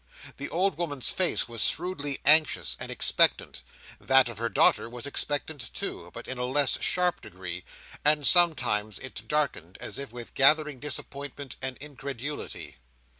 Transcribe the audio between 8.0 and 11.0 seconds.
and sometimes it darkened, as if with gathering